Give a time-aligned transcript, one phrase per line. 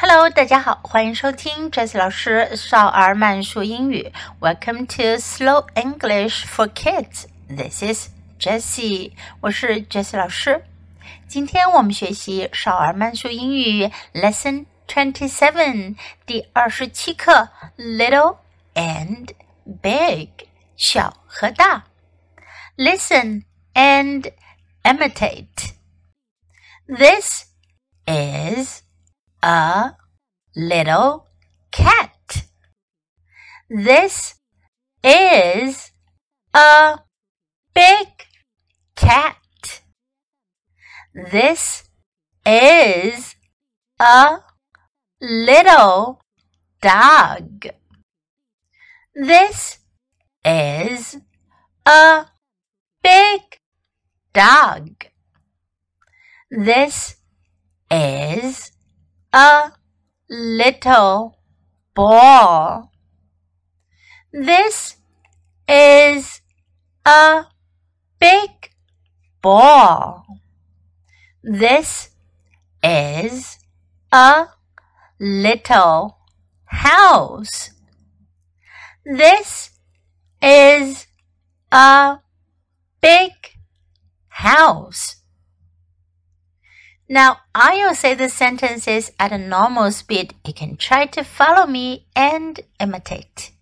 [0.00, 4.12] Hello，大家好，欢迎收听 Jessie 老师少儿慢速英语。
[4.40, 7.24] Welcome to Slow English for Kids.
[7.48, 8.08] This is
[8.38, 10.64] Jessie，我是 Jessie 老师。
[11.26, 18.36] 今天我们学习少儿慢速英语 Lesson Twenty Seven 第二十七课 Little
[18.74, 19.30] and
[19.82, 20.30] Big
[20.76, 21.84] 小和大。
[22.76, 23.44] Listen
[23.74, 24.30] and
[24.82, 25.72] imitate.
[26.86, 27.46] This
[28.06, 28.82] is
[29.43, 29.93] a
[30.55, 31.27] little
[31.71, 32.45] cat.
[33.69, 34.35] This
[35.03, 35.91] is
[36.53, 36.99] a
[37.73, 38.07] big
[38.95, 39.81] cat.
[41.13, 41.83] This
[42.45, 43.35] is
[43.99, 44.39] a
[45.21, 46.21] little
[46.81, 47.67] dog.
[49.15, 49.79] This
[50.45, 51.17] is
[51.85, 52.25] a
[53.03, 53.41] big
[54.33, 55.05] dog.
[56.49, 57.15] This
[57.89, 58.71] is
[59.33, 59.71] a
[60.29, 61.37] little
[61.93, 62.91] ball.
[64.31, 64.97] This
[65.67, 66.41] is
[67.05, 67.45] a
[68.19, 68.49] big
[69.41, 70.25] ball.
[71.43, 72.09] This
[72.83, 73.57] is
[74.11, 74.47] a
[75.19, 76.17] little
[76.65, 77.71] house.
[79.05, 79.71] This
[80.41, 81.07] is
[81.71, 82.19] a
[83.01, 83.31] big
[84.27, 85.20] house.
[87.10, 90.34] Now, I will say the sentences at a normal speed.
[90.44, 93.52] You can try to follow me and imitate.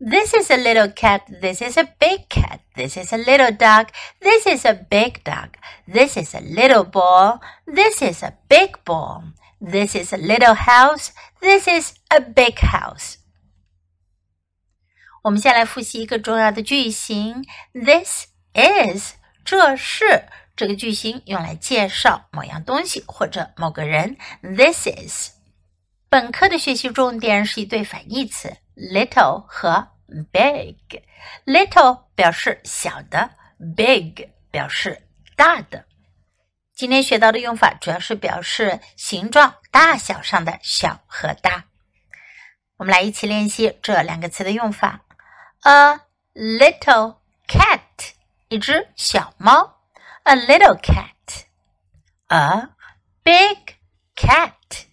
[0.00, 1.22] This is a little cat.
[1.40, 2.60] This is a big cat.
[2.74, 3.92] This is a little dog.
[4.20, 5.56] This is a big dog.
[5.86, 7.40] This is a little ball.
[7.66, 9.32] This is a big ball.
[9.60, 11.12] This is a little house.
[11.40, 13.18] This is a big house.
[15.22, 17.44] 我们先来复习一个重要的句型。
[17.72, 20.28] This is 这是
[20.61, 24.15] 这个句型用来介绍某样东西或者某个人。
[24.43, 25.31] This is
[26.07, 29.87] 本课的学习重点是一对反义词 little 和
[30.31, 31.01] big。
[31.47, 33.31] little 表示小的
[33.75, 35.01] ，big 表示
[35.35, 35.85] 大的。
[36.75, 41.65] 今天学到的用法主要是表示形状、大小上的小和大。
[42.77, 45.01] 我们来一起练习这两个词的用法。
[45.61, 46.01] A
[46.35, 47.15] little
[47.47, 47.79] cat，
[48.49, 49.80] 一只小猫。
[50.30, 51.46] A little cat.
[52.28, 52.68] A
[53.24, 53.76] big
[54.16, 54.86] cat.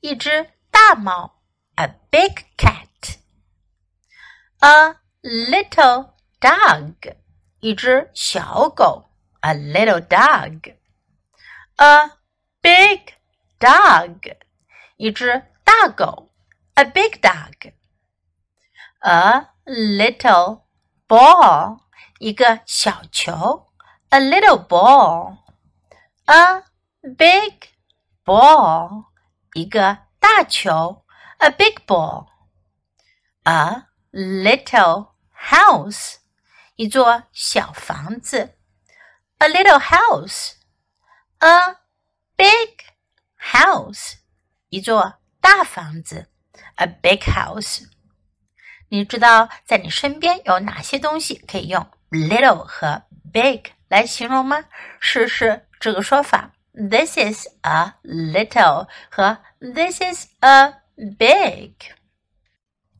[0.00, 1.40] 一只大猫。
[1.76, 3.16] A big cat.
[4.60, 7.16] A little dog.
[7.60, 9.10] 一只小狗。
[9.40, 10.74] A little dog.
[11.76, 12.10] A
[12.60, 13.14] big
[13.58, 14.36] dog.
[14.96, 16.30] 一只大狗。
[16.74, 17.72] A big dog.
[19.00, 20.62] A little
[21.08, 21.80] ball.
[22.18, 23.67] 一个小球。
[24.10, 25.38] a little ball,
[26.26, 26.62] a
[27.02, 27.68] big
[28.24, 29.06] ball,
[29.54, 31.04] 一个大球，
[31.38, 32.26] a big ball,
[33.42, 35.08] a little
[35.50, 36.16] house,
[36.76, 38.56] 一座小房子，
[39.38, 40.52] a little house,
[41.38, 41.76] a
[42.36, 42.84] big
[43.38, 44.14] house,
[44.68, 46.28] 一座大房子，
[46.76, 47.88] a big house。
[48.88, 53.72] 你知道在你身边有哪些东西可以用 little 和 big？
[53.89, 54.63] 来形容吗？
[54.99, 60.75] 试试这个说法：This is a little 和 This is a
[61.17, 61.73] big。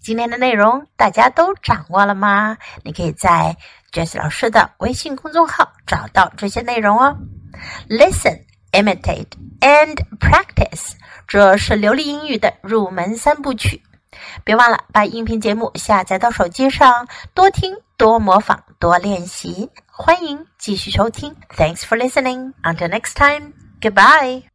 [0.00, 2.56] 今天的内容大家都掌握了吗？
[2.82, 3.56] 你可以在
[3.92, 7.18] Jess 老师的微信公众号找到这些内容哦。
[7.88, 9.28] Listen, imitate
[9.60, 10.92] and practice，
[11.26, 13.82] 这是流利英语的入门三部曲。
[14.44, 19.70] 别忘了把音频节目下载到手机上，多听、多模仿、多练习。
[19.86, 21.34] 欢迎继续收听。
[21.56, 22.52] Thanks for listening.
[22.62, 23.52] Until next time.
[23.80, 24.48] Goodbye.